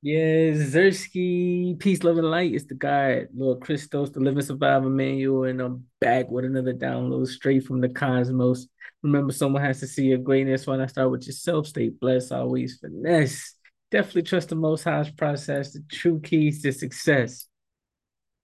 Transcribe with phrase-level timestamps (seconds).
[0.00, 2.54] Yeah, Zersky, Peace, Love, and Light.
[2.54, 7.26] It's the guy, Lord Christos, the Living Survivor Manual, and I'm back with another download
[7.26, 8.68] straight from the cosmos.
[9.02, 10.68] Remember, someone has to see your greatness.
[10.68, 11.66] Why not start with yourself?
[11.66, 13.56] Stay blessed, always finesse.
[13.90, 17.46] Definitely trust the Most High's process, the true keys to success.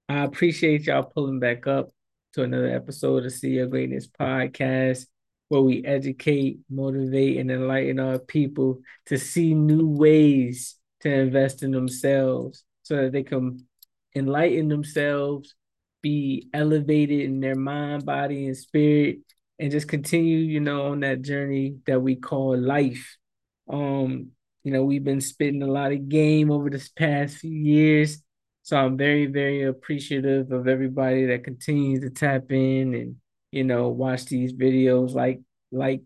[0.08, 1.90] I appreciate y'all pulling back up
[2.32, 5.06] to another episode of See Your Greatness podcast,
[5.50, 10.74] where we educate, motivate, and enlighten our people to see new ways
[11.04, 13.66] to invest in themselves so that they can
[14.14, 15.54] enlighten themselves,
[16.02, 19.18] be elevated in their mind, body, and spirit,
[19.58, 23.18] and just continue, you know, on that journey that we call life.
[23.70, 24.30] Um,
[24.62, 28.22] you know, we've been spitting a lot of game over this past few years.
[28.62, 33.16] So I'm very, very appreciative of everybody that continues to tap in and,
[33.52, 36.00] you know, watch these videos, like, like,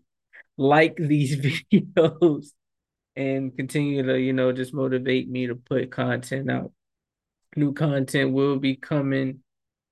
[0.57, 1.37] like these
[1.71, 2.47] videos
[3.19, 6.71] and continue to, you know, just motivate me to put content out.
[7.57, 9.41] New content will be coming,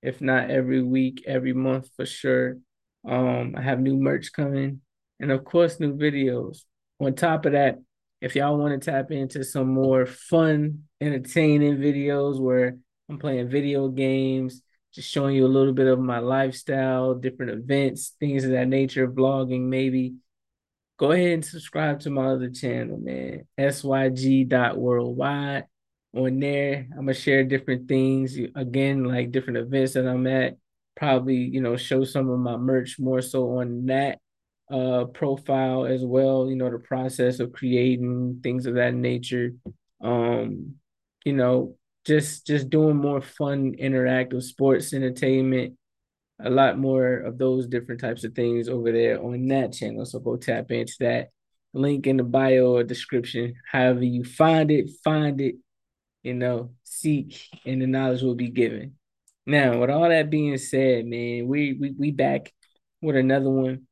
[0.02, 2.58] if not every week, every month for sure.
[3.06, 4.80] Um, I have new merch coming,
[5.20, 6.60] and of course, new videos.
[7.02, 7.80] On top of that,
[8.22, 12.78] if y'all want to tap into some more fun, entertaining videos where
[13.10, 14.62] I'm playing video games,
[14.94, 19.06] just showing you a little bit of my lifestyle, different events, things of that nature,
[19.06, 20.16] vlogging maybe
[20.98, 23.48] go ahead and subscribe to my other channel, man.
[23.58, 25.66] SYG.worldwide.
[26.16, 30.58] On there, I'm gonna share different things again, like different events that I'm at.
[30.96, 34.20] Probably, you know, show some of my merch more so on that
[34.72, 39.52] uh profile as well, you know, the process of creating things of that nature.
[40.02, 40.76] Um,
[41.24, 41.76] you know,
[42.06, 45.78] just just doing more fun interactive sports entertainment
[46.40, 50.06] a lot more of those different types of things over there on that channel.
[50.06, 51.30] So go tap into that
[51.74, 53.56] link in the bio or description.
[53.70, 55.56] However you find it, find it,
[56.24, 58.96] you know, seek, and the knowledge will be given.
[59.46, 62.52] Now, with all that being said, man, we we we back
[63.02, 63.88] with another one.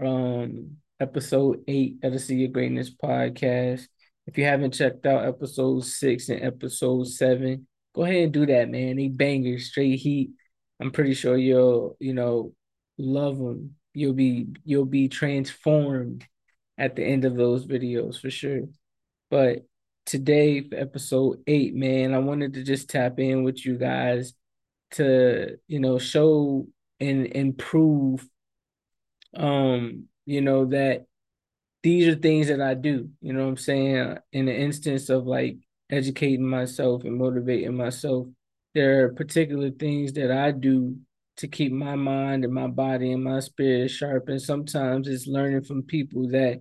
[0.00, 3.86] Um, episode eight of the See Your Greatness podcast.
[4.26, 8.70] If you haven't checked out episode six and episode seven, go ahead and do that,
[8.70, 8.96] man.
[8.96, 10.30] They bangers, straight heat
[10.80, 12.52] I'm pretty sure you'll, you know,
[12.98, 13.76] love them.
[13.94, 16.26] You'll be you'll be transformed
[16.78, 18.62] at the end of those videos for sure.
[19.30, 19.66] But
[20.04, 24.34] today for episode 8, man, I wanted to just tap in with you guys
[24.92, 26.66] to, you know, show
[27.00, 28.26] and improve
[29.36, 31.06] um, you know, that
[31.82, 34.18] these are things that I do, you know what I'm saying?
[34.32, 35.58] In the instance of like
[35.90, 38.26] educating myself and motivating myself
[38.76, 40.98] there are particular things that I do
[41.38, 44.28] to keep my mind and my body and my spirit sharp.
[44.28, 46.60] And sometimes it's learning from people that,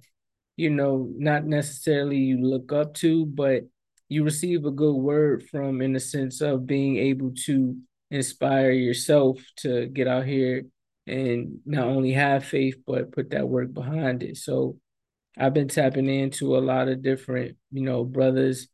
[0.55, 3.63] you know, not necessarily you look up to, but
[4.07, 7.75] you receive a good word from in the sense of being able to
[8.09, 10.63] inspire yourself to get out here
[11.07, 14.37] and not only have faith, but put that work behind it.
[14.37, 14.77] So
[15.37, 18.69] I've been tapping into a lot of different, you know, brothers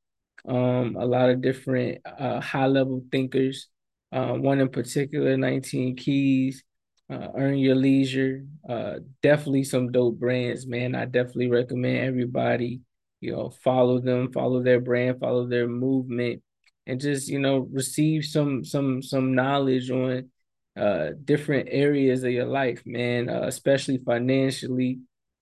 [0.47, 3.67] um, a lot of different uh, high level thinkers.
[4.11, 6.63] Uh, one in particular, 19 Keys,
[7.09, 8.43] uh, Earn Your Leisure.
[8.67, 10.95] Uh, definitely some dope brands, man.
[10.95, 12.81] I definitely recommend everybody,
[13.21, 16.41] you know, follow them, follow their brand, follow their movement,
[16.87, 20.29] and just you know receive some some some knowledge on
[20.75, 23.29] uh different areas of your life, man.
[23.29, 24.99] Uh, especially financially,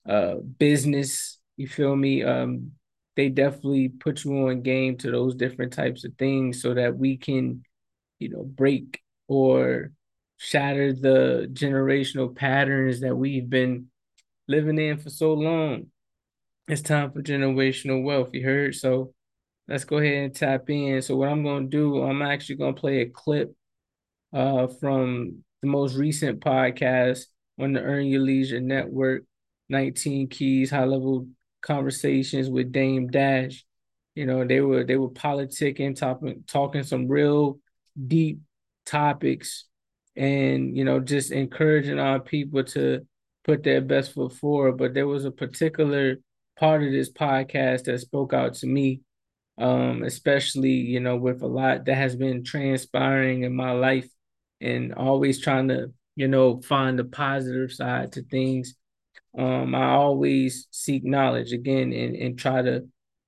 [0.08, 1.40] uh, business.
[1.58, 2.24] You feel me?
[2.24, 2.72] Um,
[3.20, 7.18] they definitely put you on game to those different types of things so that we
[7.18, 7.66] can,
[8.18, 9.92] you know, break or
[10.38, 13.88] shatter the generational patterns that we've been
[14.48, 15.88] living in for so long.
[16.70, 18.74] It's time for generational wealth, you heard?
[18.74, 19.14] So
[19.68, 21.02] let's go ahead and tap in.
[21.02, 23.54] So what I'm gonna do, I'm actually gonna play a clip
[24.32, 27.26] uh from the most recent podcast
[27.60, 29.26] on the Earn Your Leisure Network,
[29.68, 31.28] 19 Keys, high level
[31.62, 33.66] conversations with Dame Dash.
[34.16, 37.60] You know, they were they were politicking, talking talking some real
[38.08, 38.40] deep
[38.86, 39.66] topics,
[40.16, 43.06] and you know, just encouraging our people to
[43.44, 44.78] put their best foot forward.
[44.78, 46.18] But there was a particular
[46.58, 49.02] part of this podcast that spoke out to me,
[49.58, 54.10] um, especially you know with a lot that has been transpiring in my life,
[54.60, 58.76] and always trying to you know find the positive side to things
[59.38, 62.88] um, I always seek knowledge again and, and try to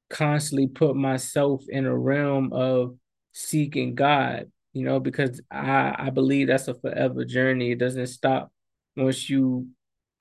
[0.10, 2.96] constantly put myself in a realm of
[3.34, 7.72] seeking God, you know, because I, I believe that's a forever journey.
[7.72, 8.52] It doesn't stop
[8.96, 9.68] once you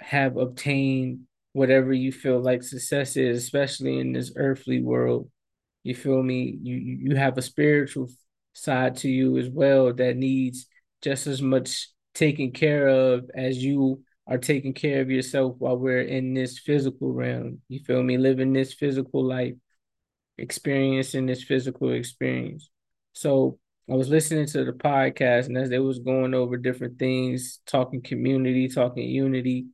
[0.00, 1.20] have obtained
[1.52, 5.28] whatever you feel like success is, especially in this earthly world.
[5.82, 6.58] You feel me?
[6.62, 8.08] You you have a spiritual
[8.52, 10.66] side to you as well that needs
[11.02, 16.02] just as much taken care of as you are taking care of yourself while we're
[16.02, 17.60] in this physical realm.
[17.68, 18.16] You feel me?
[18.16, 19.54] Living this physical life,
[20.38, 22.70] experiencing this physical experience.
[23.12, 23.58] So
[23.90, 28.02] I was listening to the podcast, and as they was going over different things, talking
[28.02, 29.66] community, talking unity,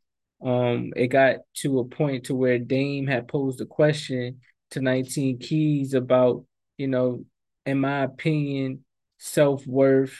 [0.42, 5.38] um, it got to a point to where Dame had posed a question to 19
[5.38, 6.46] Keys about,
[6.78, 7.26] you know,
[7.66, 8.84] in my opinion,
[9.18, 10.18] self-worth,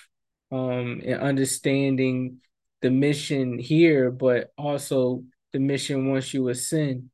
[0.53, 2.41] um, and understanding
[2.82, 7.11] the mission here, but also the mission once you ascend.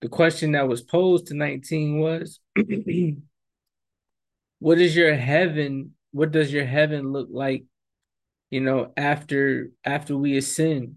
[0.00, 2.40] The question that was posed to 19 was
[4.58, 5.94] what is your heaven?
[6.12, 7.64] What does your heaven look like,
[8.50, 10.96] you know, after after we ascend?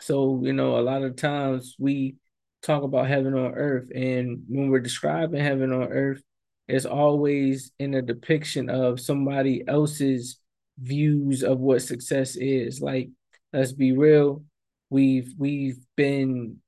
[0.00, 2.16] So, you know, a lot of times we
[2.62, 6.22] talk about heaven on earth, and when we're describing heaven on earth,
[6.68, 10.38] it's always in a depiction of somebody else's
[10.78, 12.80] views of what success is.
[12.80, 13.10] Like,
[13.52, 14.44] let's be real,
[14.90, 16.58] we've we've been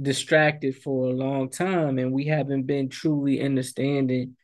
[0.00, 4.36] distracted for a long time and we haven't been truly understanding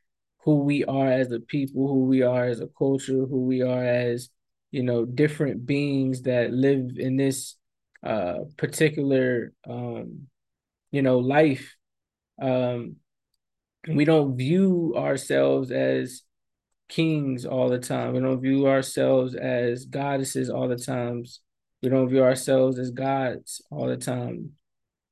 [0.45, 3.85] who we are as a people, who we are as a culture, who we are
[3.85, 4.31] as,
[4.73, 7.57] you know, different beings that live in this
[8.03, 10.27] uh particular um
[10.93, 11.75] you know life
[12.41, 12.97] um
[13.89, 16.23] we don't view ourselves as
[16.95, 18.13] kings all the time.
[18.13, 21.41] We don't view ourselves as goddesses all the times.
[21.83, 24.53] We don't view ourselves as gods all the time.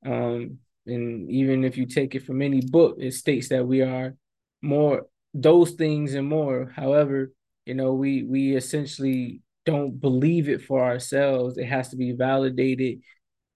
[0.05, 4.15] Um and even if you take it from any book it states that we are
[4.61, 6.71] more those things and more.
[6.75, 7.31] However
[7.65, 11.57] you know we we essentially don't believe it for ourselves.
[11.57, 12.99] It has to be validated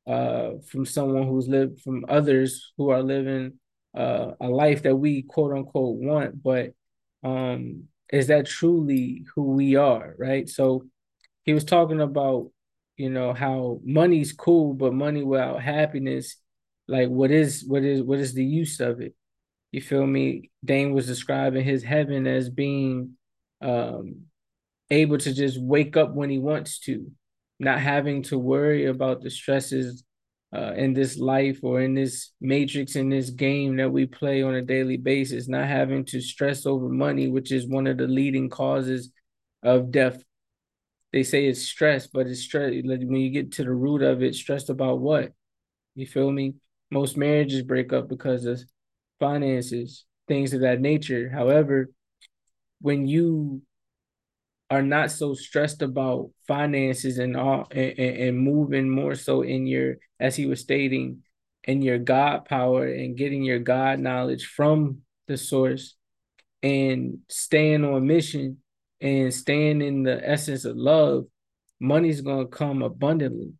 [0.06, 3.59] uh, from someone who's lived from others who are living
[3.95, 6.71] uh, a life that we quote unquote want, but
[7.24, 10.48] um, is that truly who we are, right?
[10.48, 10.86] So
[11.44, 12.51] he was talking about,
[12.95, 16.38] you know, how money's cool, but money without happiness,
[16.88, 19.15] like what is what is what is the use of it?
[19.71, 20.51] You feel me?
[20.63, 23.18] Dame was describing his heaven as being
[23.62, 24.27] um
[24.89, 27.12] able to just wake up when he wants to,
[27.60, 30.03] not having to worry about the stresses
[30.55, 34.55] uh, in this life or in this matrix in this game that we play on
[34.55, 38.49] a daily basis, not having to stress over money, which is one of the leading
[38.49, 39.11] causes
[39.63, 40.23] of death.
[41.11, 44.35] They say it's stress, but it's stress when you get to the root of it,
[44.35, 45.31] stressed about what?
[45.95, 46.55] You feel me?
[46.91, 48.61] Most marriages break up because of
[49.19, 51.29] finances, things of that nature.
[51.29, 51.89] However,
[52.79, 53.61] when you
[54.69, 59.95] are not so stressed about finances and all and, and moving more so in your
[60.19, 61.23] as he was stating
[61.63, 65.95] in your god power and getting your god knowledge from the source
[66.63, 68.57] and staying on mission
[68.99, 71.25] and staying in the essence of love
[71.79, 73.53] money's going to come abundantly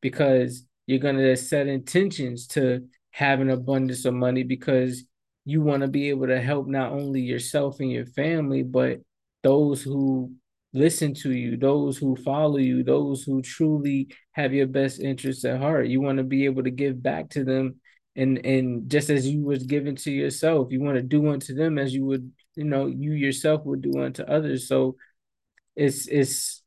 [0.00, 5.04] because you're going to set intentions to have an abundance of money because
[5.44, 9.00] you want to be able to help not only yourself and your family but
[9.42, 10.32] those who
[10.74, 15.60] listen to you, those who follow you, those who truly have your best interests at
[15.60, 15.86] heart.
[15.86, 17.80] You want to be able to give back to them
[18.16, 21.78] and and just as you was given to yourself, you want to do unto them
[21.78, 24.68] as you would, you know, you yourself would do unto others.
[24.68, 24.96] So
[25.76, 26.62] it's it's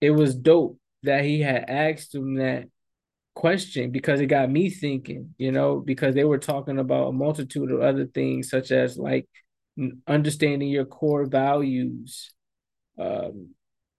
[0.00, 2.68] it was dope that he had asked him that
[3.34, 7.70] question because it got me thinking, you know, because they were talking about a multitude
[7.72, 9.28] of other things such as like
[10.06, 12.32] understanding your core values
[12.98, 13.54] um,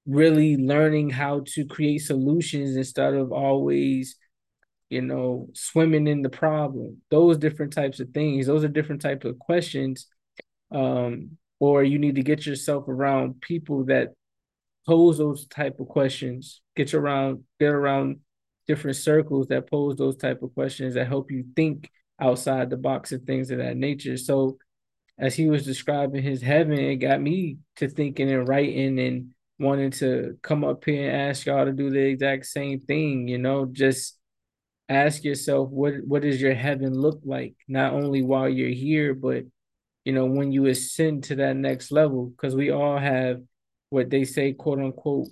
[0.06, 4.16] really learning how to create solutions instead of always
[4.90, 7.02] you know swimming in the problem.
[7.12, 10.08] Those different types of things those are different types of questions
[10.72, 14.14] um, or you need to get yourself around people that
[14.88, 18.20] pose those type of questions get around get around
[18.68, 21.90] different circles that pose those type of questions that help you think
[22.20, 24.18] outside the box and things of that nature.
[24.18, 24.58] So
[25.20, 29.92] as he was describing his heaven, it got me to thinking and writing and wanting
[29.92, 33.66] to come up here and ask y'all to do the exact same thing, you know,
[33.66, 34.18] just
[34.90, 37.56] ask yourself what what does your heaven look like?
[37.68, 39.44] Not only while you're here but
[40.06, 42.28] you know when you ascend to that next level.
[42.28, 43.42] Because we all have
[43.90, 45.28] what they say quote unquote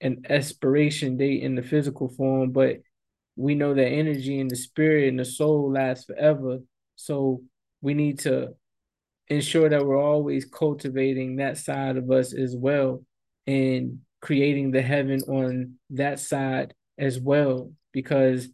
[0.00, 2.78] an expiration date in the physical form but
[3.36, 6.58] we know that energy and the spirit and the soul lasts forever.
[6.96, 7.42] So
[7.80, 8.54] we need to
[9.28, 13.02] ensure that we're always cultivating that side of us as well
[13.46, 18.48] and creating the heaven on that side as well because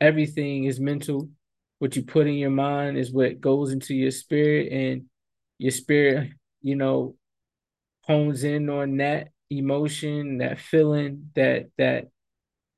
[0.00, 1.28] everything is mental
[1.78, 5.04] what you put in your mind is what goes into your spirit and
[5.58, 6.30] your spirit,
[6.62, 7.16] you know,
[8.02, 12.08] hones in on that emotion, that feeling, that that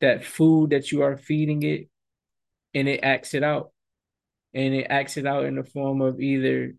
[0.00, 1.88] that food that you are feeding it
[2.74, 3.72] and it acts it out.
[4.52, 6.74] And it acts it out in the form of either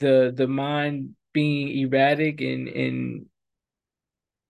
[0.00, 3.26] the the mind being erratic and and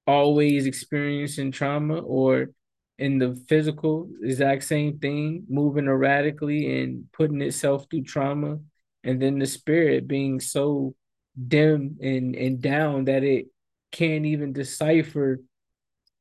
[0.06, 2.50] always experiencing trauma or
[2.98, 8.58] in the physical exact same thing moving erratically and putting itself through trauma.
[9.04, 10.94] And then the spirit being so
[11.48, 13.46] dim and and down that it
[13.92, 15.40] can't even decipher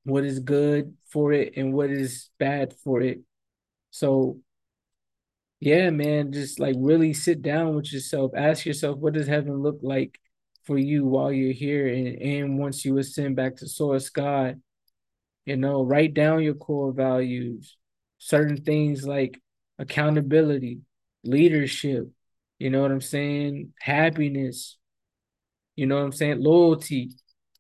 [0.04, 3.20] what is good for it and what is bad for it.
[3.92, 4.40] So
[5.60, 9.80] yeah man just like really sit down with yourself ask yourself what does heaven look
[9.82, 10.20] like
[10.70, 14.62] for you while you're here and, and once you ascend back to source God.
[15.46, 17.76] You know, write down your core values,
[18.20, 19.42] certain things like
[19.80, 20.82] accountability,
[21.24, 22.08] leadership,
[22.60, 23.74] you know what I'm saying?
[23.80, 24.78] Happiness,
[25.76, 26.40] you know what I'm saying?
[26.40, 27.10] Loyalty,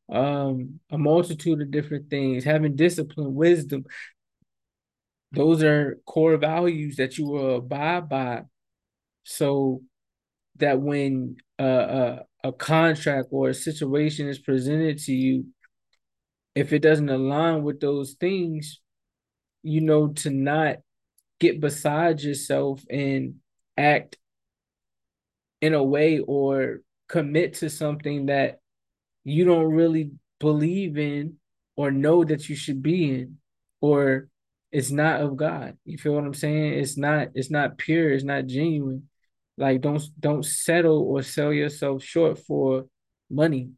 [0.07, 3.85] um, a multitude of different things, having discipline, wisdom.
[5.31, 8.43] Those are core values that you will abide by.
[9.23, 9.83] So
[10.57, 15.45] that when uh, uh, a contract or a situation is presented to you,
[16.55, 18.81] if it doesn't align with those things,
[19.63, 20.77] you know, to not
[21.39, 23.35] get beside yourself and
[23.77, 24.17] act
[25.61, 28.59] in a way or commit to something that
[29.23, 31.35] you don't really believe in
[31.75, 33.37] or know that you should be in
[33.81, 34.27] or
[34.71, 35.77] it's not of God.
[35.85, 36.73] You feel what I'm saying?
[36.73, 39.09] It's not it's not pure, it's not genuine.
[39.57, 42.85] Like don't don't settle or sell yourself short for
[43.29, 43.71] money.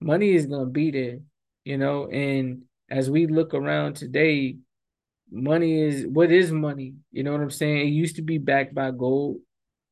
[0.00, 1.18] Money is gonna be there,
[1.64, 2.08] you know.
[2.08, 4.58] And as we look around today,
[5.30, 6.94] money is what is money?
[7.10, 7.88] You know what I'm saying?
[7.88, 9.38] It used to be backed by gold,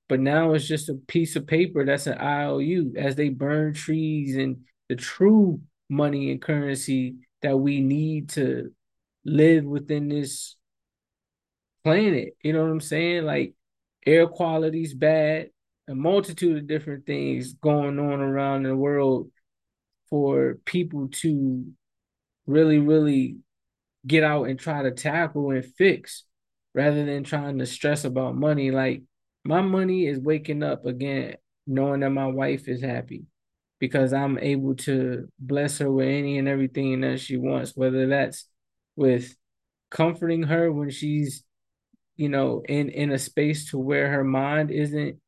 [0.09, 2.95] but now it's just a piece of paper that's an IOU.
[2.97, 8.73] As they burn trees and the true money and currency that we need to
[9.25, 10.57] live within this
[11.85, 12.37] planet.
[12.43, 13.25] You know what I'm saying?
[13.25, 13.55] Like
[14.07, 15.51] air quality's bad,
[15.89, 19.31] a multitude of different things going on around the world
[20.11, 21.65] for people to
[22.47, 23.37] really, really
[24.07, 26.25] get out and try to tackle and fix
[26.75, 28.71] rather than trying to stress about money.
[28.71, 29.03] Like
[29.45, 31.37] my money is waking up again,
[31.67, 33.25] knowing that my wife is happy
[33.79, 38.47] because I'm able to bless her with any and everything that she wants, whether that's
[38.97, 39.35] with
[39.91, 41.45] comforting her when she's
[42.17, 45.19] you know, in in a space to where her mind isn't,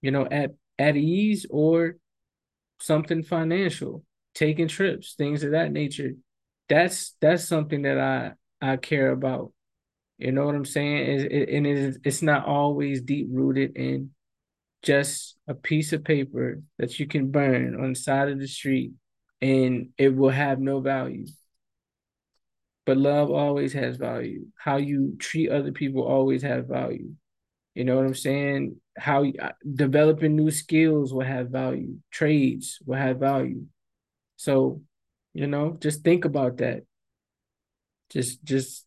[0.00, 1.96] you know, at at ease or
[2.80, 6.12] something financial, taking trips, things of that nature.
[6.68, 9.52] That's that's something that I I care about.
[10.18, 11.06] You know what I'm saying?
[11.06, 14.10] Is it, and it's it's not always deep rooted in
[14.82, 18.92] just a piece of paper that you can burn on the side of the street
[19.42, 21.26] and it will have no value
[22.88, 24.46] but love always has value.
[24.56, 27.10] How you treat other people always have value.
[27.74, 28.76] You know what I'm saying?
[28.96, 31.98] How uh, developing new skills will have value.
[32.10, 33.66] Trades will have value.
[34.36, 34.80] So,
[35.34, 36.84] you know, just think about that.
[38.08, 38.86] Just just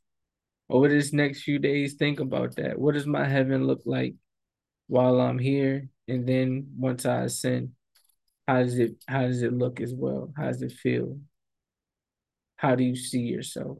[0.67, 2.79] over this next few days, think about that.
[2.79, 4.15] What does my heaven look like
[4.87, 5.89] while I'm here?
[6.07, 7.73] And then once I ascend,
[8.47, 10.33] how does it how does it look as well?
[10.35, 11.19] How does it feel?
[12.55, 13.77] How do you see yourself?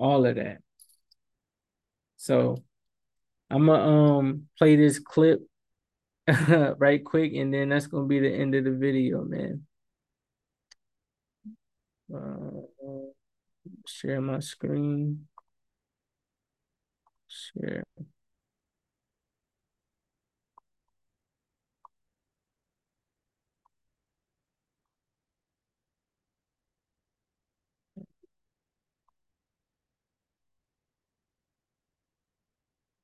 [0.00, 0.58] All of that.
[2.16, 2.56] So
[3.50, 5.40] I'm gonna um play this clip
[6.78, 9.66] right quick, and then that's gonna be the end of the video, man.
[12.12, 12.60] Uh,
[13.86, 15.28] share my screen.
[17.28, 17.84] Share.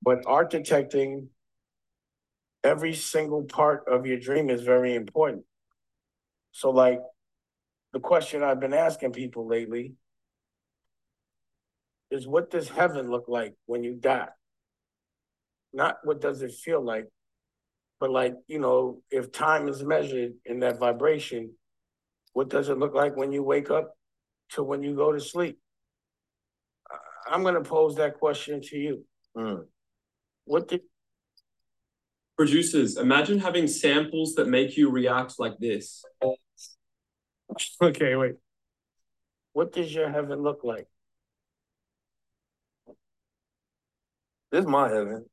[0.06, 1.26] But architecting
[2.62, 5.42] every single part of your dream is very important.
[6.52, 7.00] So, like
[7.92, 9.94] the question I've been asking people lately
[12.12, 14.28] is what does heaven look like when you die?
[15.72, 17.08] Not what does it feel like,
[17.98, 21.50] but like, you know, if time is measured in that vibration,
[22.32, 23.96] what does it look like when you wake up
[24.50, 25.58] to when you go to sleep?
[27.28, 29.04] I'm going to pose that question to you.
[29.36, 29.64] Mm.
[30.46, 30.82] What did
[32.36, 36.02] producers imagine having samples that make you react like this?
[37.80, 38.34] Okay, wait.
[39.52, 40.86] What does your heaven look like?
[44.50, 45.24] This is my heaven.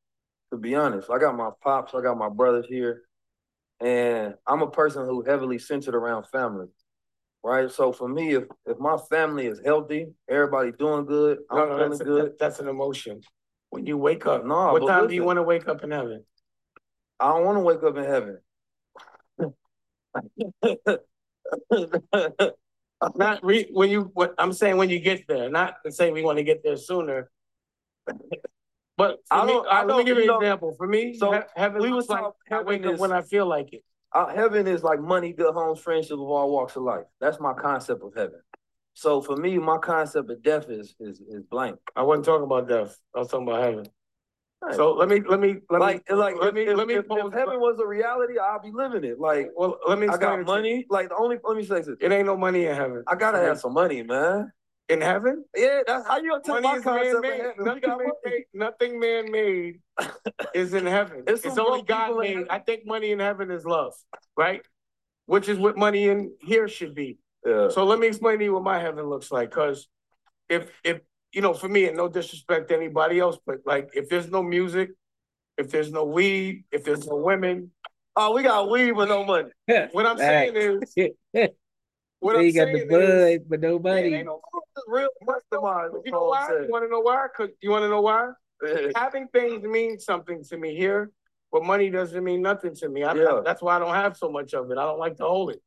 [0.51, 3.01] To be honest, I got my pops, I got my brothers here,
[3.81, 6.67] and I'm a person who heavily centered around family.
[7.43, 7.69] Right.
[7.69, 11.75] So for me, if if my family is healthy, everybody doing good, I'm No, no,
[11.75, 12.31] feeling that's, a- good.
[12.39, 13.21] that's an emotion.
[13.73, 16.23] When you wake up, No, what time do you want to wake up in heaven?
[17.19, 18.37] I don't want to wake up in heaven.
[23.15, 26.21] Not re, when you, what, I'm saying when you get there, not to say we
[26.21, 27.31] want to get there sooner.
[28.95, 30.75] But I don't- uh, I let me give you an example.
[30.77, 33.47] For me, So, he- heaven we was like I wake heaven up when I feel
[33.47, 33.83] like it.
[34.13, 37.05] Uh, heaven is like money, good homes, friendship of all walks of life.
[37.19, 38.39] That's my concept of heaven.
[38.93, 41.77] So for me, my concept of death is is is blank.
[41.95, 42.97] I wasn't talking about death.
[43.15, 43.85] I was talking about heaven.
[44.61, 44.75] Right.
[44.75, 47.05] So let me, let me, let like me, like let me, if, let me if,
[47.09, 49.19] if heaven was a reality, I'll be living it.
[49.19, 50.85] Like well, let me I got money.
[50.89, 51.97] Like the only let me say this.
[51.99, 53.03] It ain't no money in heaven.
[53.07, 54.51] I gotta have some money, man.
[54.89, 57.41] In heaven, Yeah, that's how you gonna money my concept man-made.
[57.41, 57.65] heaven.
[57.65, 58.43] Nothing man-made.
[58.53, 59.79] Nothing man-made
[60.53, 61.23] is in heaven.
[61.27, 62.47] It's It's, only God made.
[62.49, 63.93] I think money in heaven is love,
[64.37, 64.61] right?
[65.25, 67.17] Which is what money in here should be.
[67.45, 67.69] Yeah.
[67.69, 69.51] So let me explain to you what my heaven looks like.
[69.51, 69.87] Cause
[70.49, 74.07] if if you know, for me, and no disrespect to anybody else, but like if
[74.07, 74.91] there's no music,
[75.57, 77.71] if there's no weed, if there's no women,
[78.15, 79.49] Oh, we got weed but no money.
[79.91, 80.93] what I'm saying is,
[82.19, 84.23] what so I'm you got the bud, is, but nobody.
[84.23, 84.39] no
[84.87, 86.01] real customized.
[86.05, 86.47] You know why?
[86.61, 87.27] You want to know why?
[87.35, 88.29] Cause you want to know why?
[88.95, 91.11] Having things means something to me here,
[91.51, 93.03] but money doesn't mean nothing to me.
[93.03, 93.41] I, Yeah.
[93.43, 94.77] that's why I don't have so much of it.
[94.77, 95.61] I don't like to hold it.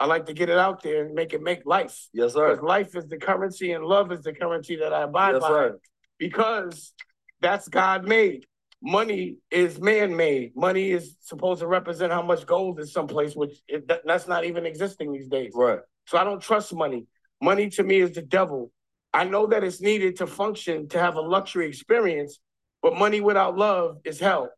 [0.00, 2.08] I like to get it out there and make it make life.
[2.12, 2.62] Yes, Because sir.
[2.66, 5.48] life is the currency and love is the currency that I abide Yes, by.
[5.48, 5.78] sir.
[6.18, 6.92] Because
[7.40, 8.46] that's God made.
[8.82, 10.54] Money is man made.
[10.56, 14.44] Money is supposed to represent how much gold is someplace, which it, that- that's not
[14.44, 15.52] even existing these days.
[15.54, 15.78] Right.
[16.06, 17.06] So I don't trust money.
[17.40, 18.72] Money to me is the devil.
[19.12, 22.40] I know that it's needed to function to have a luxury experience,
[22.82, 24.50] but money without love is hell.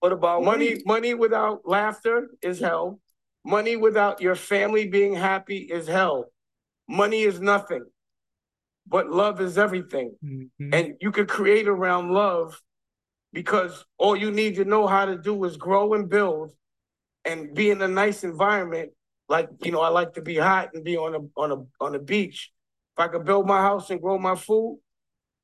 [0.00, 3.00] What about Money, money without laughter is hell.
[3.44, 6.26] Money without your family being happy is hell.
[6.88, 7.84] Money is nothing,
[8.86, 10.16] but love is everything.
[10.22, 10.74] Mhm.
[10.74, 12.60] And you could create around love
[13.32, 16.52] because all you need to know how to do is grow and build
[17.24, 18.92] and be in a nice environment.
[19.28, 21.94] Like, you know, I like to be hot and be on a on a on
[21.94, 22.52] a beach.
[22.96, 24.80] If I could build my house and grow my food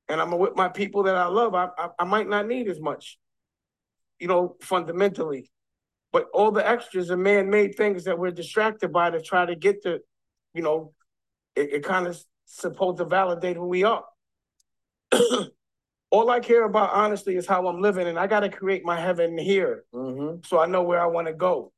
[0.09, 2.81] and I'm with my people that I love, I, I, I might not need as
[2.81, 3.19] much,
[4.19, 5.51] you know, fundamentally.
[6.13, 9.83] But all the extras are man-made things that we're distracted by to try to get
[9.83, 10.01] to,
[10.55, 10.93] you know,
[11.55, 14.05] it, it kind of supposed to validate who we are.
[16.11, 18.99] all I care about honestly is how I'm living, and I got to create my
[19.01, 20.41] heaven here Mm-hmm.
[20.45, 21.73] so I know where I want to go.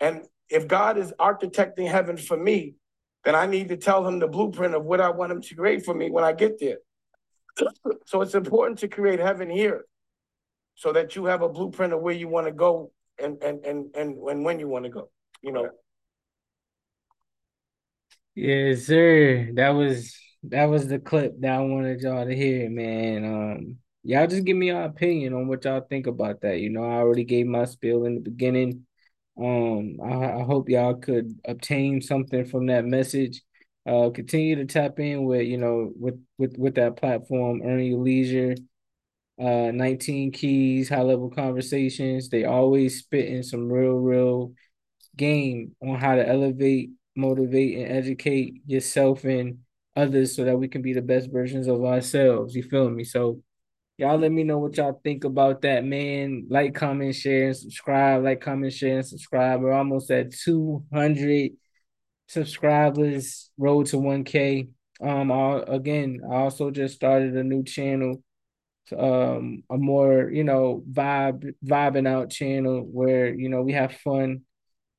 [0.00, 2.74] And if God is architecting heaven for me,
[3.24, 5.84] then I need to tell him the blueprint of what I want him to create
[5.84, 6.78] for me when I get there.
[8.06, 9.84] so it's important to create heaven here
[10.74, 13.94] so that you have a blueprint of where you want to go and and and
[13.94, 15.10] and, and when you want to go.
[15.42, 15.70] You know.
[18.34, 19.50] Yes, sir.
[19.54, 23.24] That was that was the clip that I wanted y'all to hear, man.
[23.24, 26.60] Um, y'all just give me your opinion on what y'all think about that.
[26.60, 28.86] You know, I already gave my spiel in the beginning.
[29.38, 33.42] Um, I, I hope y'all could obtain something from that message.
[33.86, 38.00] Uh, continue to tap in with you know with with with that platform, earn your
[38.00, 38.54] leisure.
[39.38, 42.28] Uh, 19 keys, high level conversations.
[42.28, 44.52] They always spitting some real, real
[45.16, 49.58] game on how to elevate, motivate, and educate yourself and
[49.94, 52.54] others so that we can be the best versions of ourselves.
[52.54, 53.04] You feel me?
[53.04, 53.42] So
[53.98, 56.46] y'all let me know what y'all think about that, man.
[56.48, 58.24] Like, comment, share, and subscribe.
[58.24, 59.60] Like, comment, share, and subscribe.
[59.60, 61.52] We're almost at 200
[62.28, 64.68] subscribers, road to 1K.
[65.00, 68.22] Um, I, again, I also just started a new channel
[68.92, 74.42] um a more you know vibe vibing out channel where you know we have fun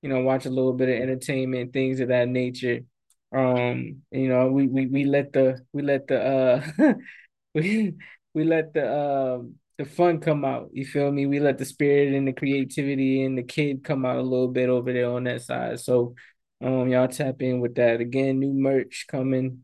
[0.01, 2.81] you know watch a little bit of entertainment things of that nature.
[3.35, 6.93] Um you know we we, we let the we let the uh
[7.53, 7.95] we
[8.33, 10.69] we let the um the fun come out.
[10.73, 11.25] You feel me?
[11.27, 14.69] We let the spirit and the creativity and the kid come out a little bit
[14.69, 15.79] over there on that side.
[15.79, 16.15] So
[16.61, 18.01] um y'all tap in with that.
[18.01, 19.63] Again new merch coming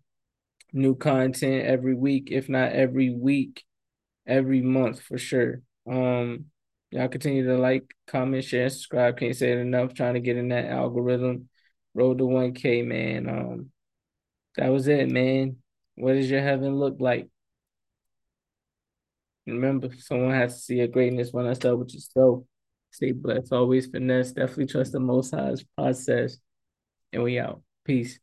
[0.73, 3.63] new content every week if not every week
[4.27, 5.61] every month for sure.
[5.89, 6.45] Um,
[6.91, 9.17] y'all continue to like, comment, share, and subscribe.
[9.17, 9.93] Can't say it enough.
[9.93, 11.49] Trying to get in that algorithm.
[11.93, 13.29] Road to 1K, man.
[13.29, 13.71] Um,
[14.57, 15.57] that was it, man.
[15.95, 17.29] What does your heaven look like?
[19.45, 22.43] Remember, someone has to see your greatness when I start with yourself.
[22.91, 23.51] Stay blessed.
[23.51, 24.31] Always finesse.
[24.31, 26.37] Definitely trust the most high's process.
[27.11, 27.61] And we out.
[27.83, 28.19] Peace.